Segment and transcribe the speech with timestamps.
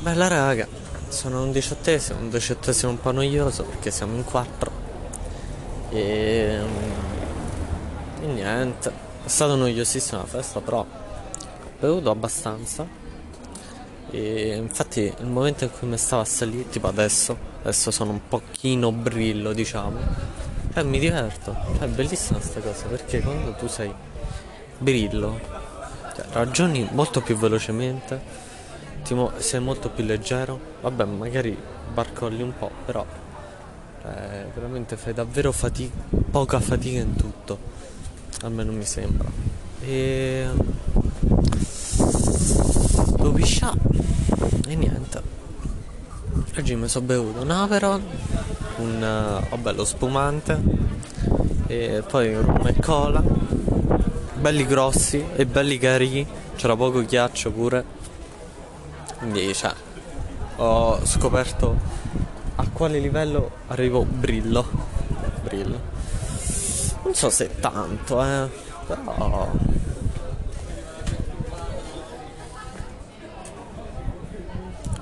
[0.00, 0.66] Bella raga,
[1.08, 4.70] sono un diciottesimo, un diciottesimo un po' noioso perché siamo in quattro.
[5.90, 6.58] E,
[8.22, 8.88] e niente,
[9.22, 10.86] è stata noiosissima la festa, però ho
[11.78, 12.86] bevuto abbastanza.
[14.10, 18.20] E infatti il momento in cui mi stavo a salire, tipo adesso, adesso sono un
[18.26, 19.98] pochino brillo, diciamo.
[20.72, 23.92] Cioè mi diverto, cioè è bellissima questa cosa perché quando tu sei
[24.78, 25.38] brillo,
[26.16, 28.48] cioè, ragioni molto più velocemente
[29.10, 30.58] mo- sei molto più leggero.
[30.80, 31.56] Vabbè, magari
[31.92, 33.04] barcolli un po', però
[34.04, 35.96] eh, veramente fai davvero fatica,
[36.30, 37.58] poca fatica in tutto.
[38.42, 39.28] Almeno mi sembra.
[39.82, 40.46] E
[43.16, 43.78] devo pisciare
[44.66, 45.22] e niente.
[46.56, 48.02] Oggi mi sono bevuto un Aperon,
[48.78, 50.60] un uh, vabbè, lo spumante
[51.66, 53.22] e poi rum e cola.
[54.40, 56.26] Belli grossi e belli carichi,
[56.56, 57.84] c'era poco ghiaccio pure
[59.20, 59.72] quindi, cioè,
[60.56, 61.76] ho scoperto
[62.56, 64.66] a quale livello arrivo brillo.
[65.42, 65.80] Brillo.
[67.04, 68.48] Non so se tanto, eh,
[68.86, 69.50] però...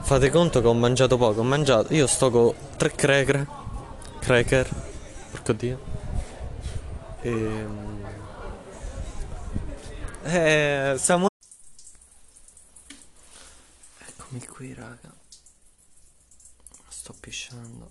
[0.00, 3.46] Fate conto che ho mangiato poco, ho mangiato, io sto con tre cracker,
[4.18, 4.68] cracker,
[5.30, 5.78] porco dio.
[7.20, 7.30] E...
[7.30, 8.04] Ehm,
[10.24, 11.27] eh, siamo
[14.30, 15.10] Eccomi qui raga.
[16.88, 17.88] Sto pisciando.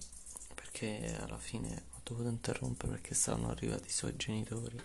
[0.53, 4.79] Perché alla fine ho dovuto interrompere perché stavano arrivati i suoi genitori.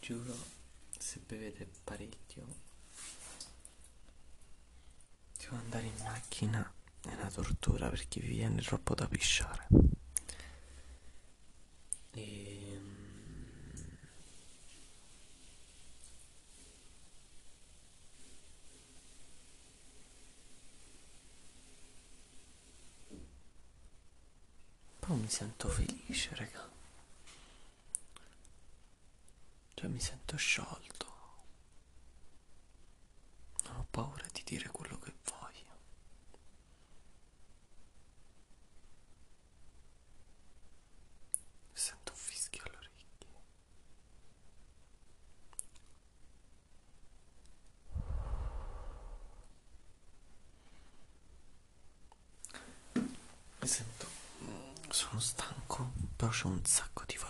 [0.00, 0.34] Giuro
[0.96, 2.46] se bevete parecchio
[5.36, 6.72] Devo andare in macchina.
[7.02, 9.66] È una tortura perché vi viene troppo da pisciare.
[12.12, 12.60] E
[25.14, 26.68] mi sento felice, raga.
[29.74, 31.06] Cioè mi sento sciolto.
[33.64, 35.78] Non ho paura di dire quello che voglio.
[41.72, 43.28] Sento un fischio alle orecchie.
[53.60, 54.09] Mi sento
[54.90, 57.29] sono stanco, però ho un sacco di voglia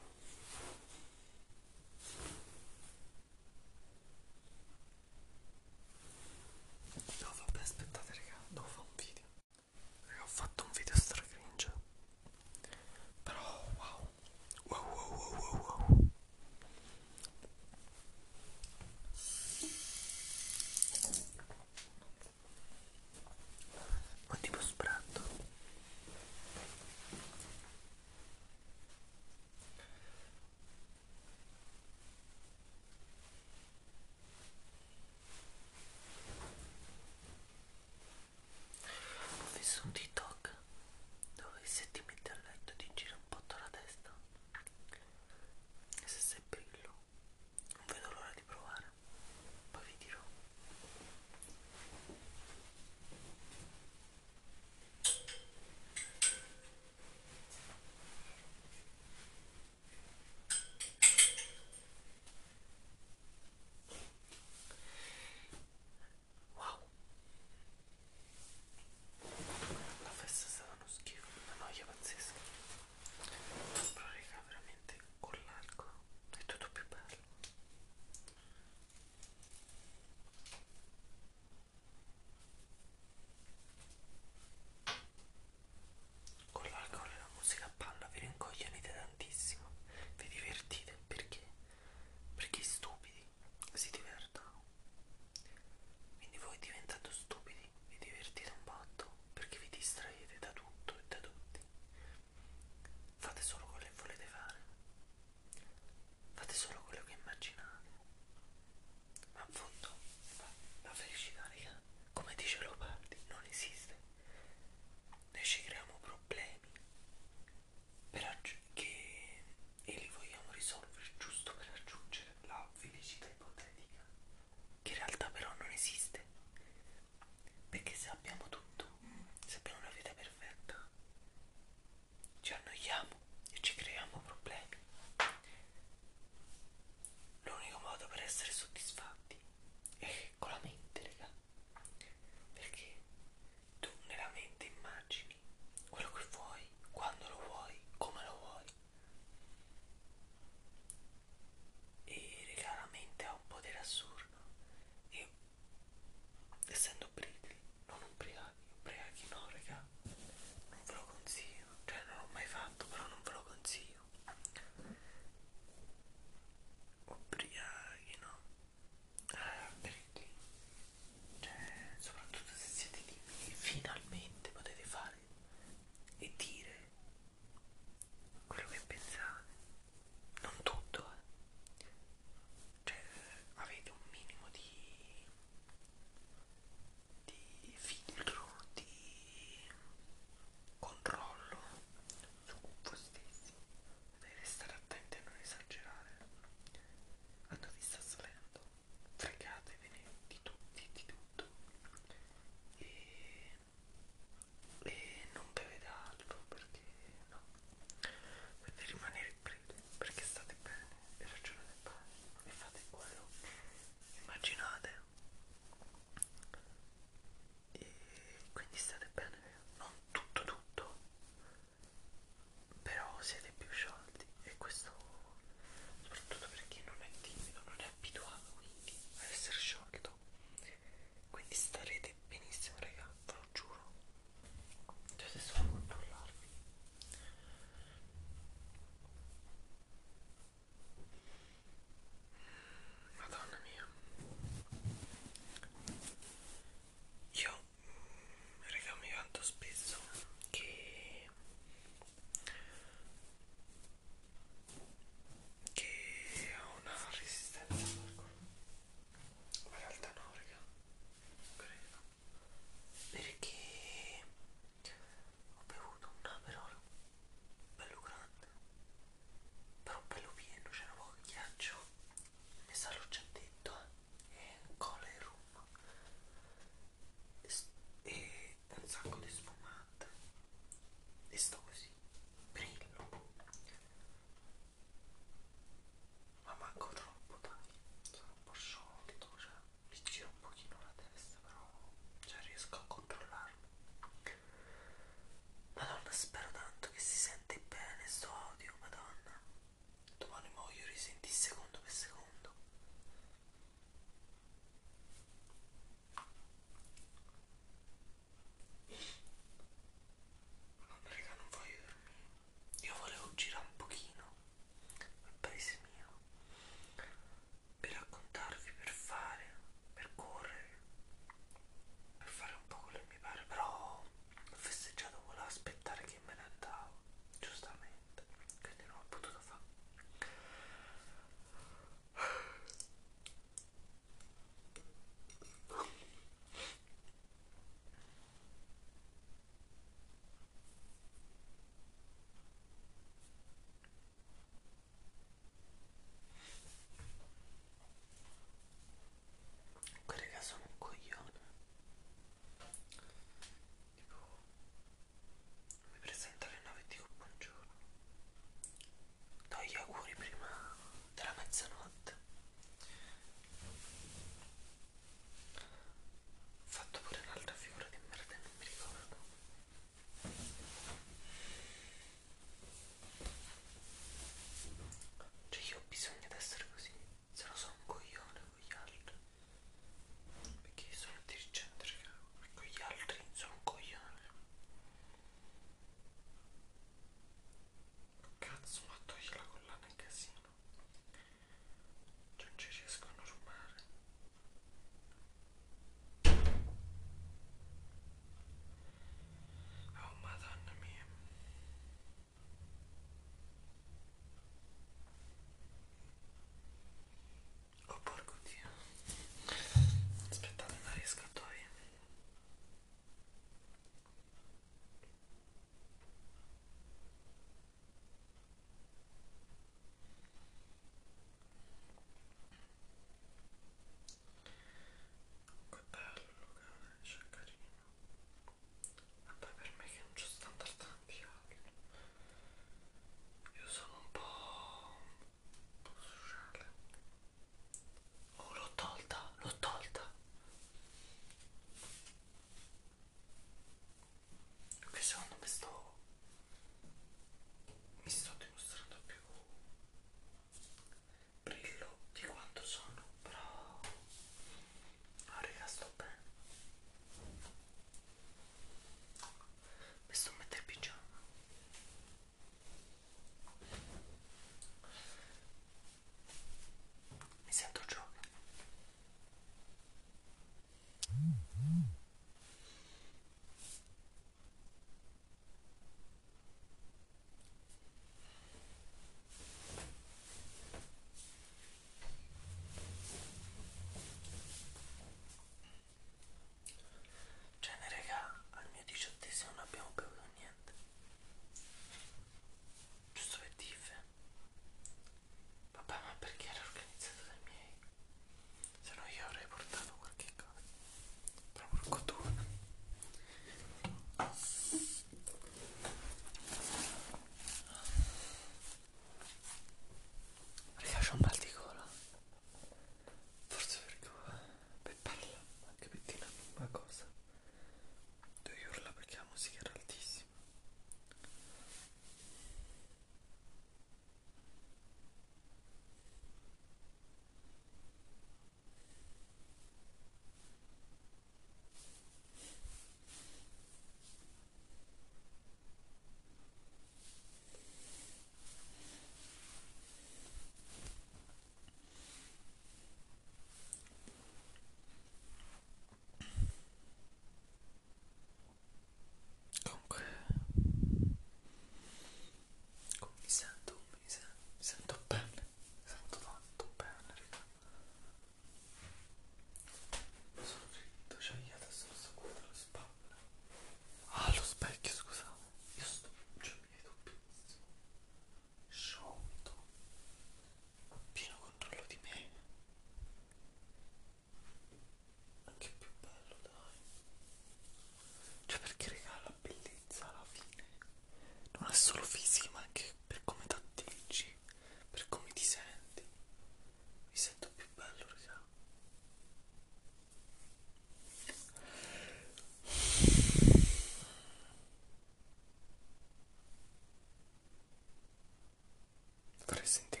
[599.61, 599.85] interesting.
[599.91, 600.00] thing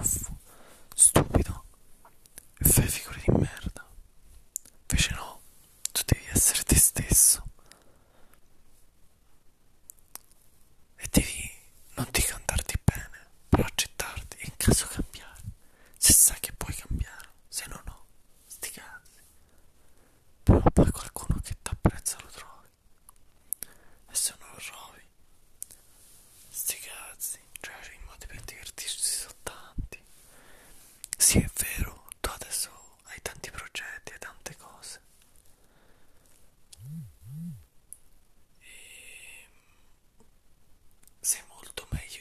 [0.00, 0.29] yourself.
[41.90, 42.19] Sei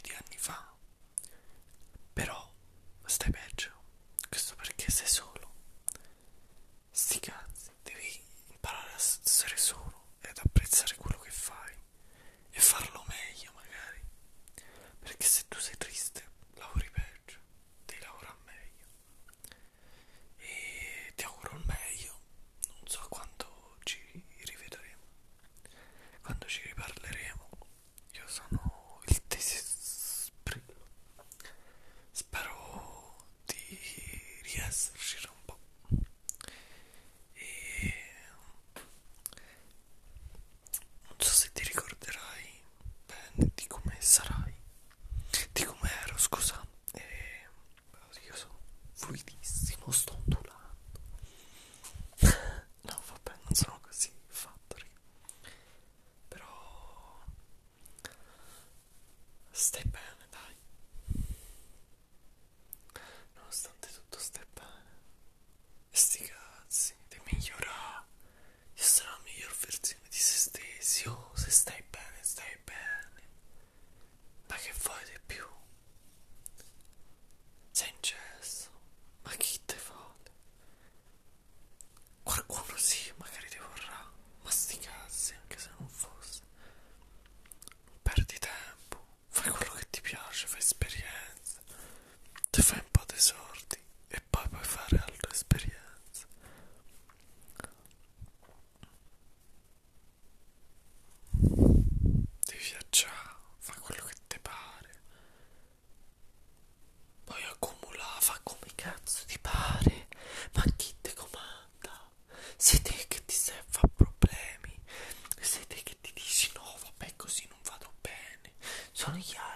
[118.99, 119.48] 程莉亚